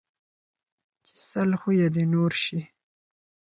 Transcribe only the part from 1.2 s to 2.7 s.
سل خويه د نور شي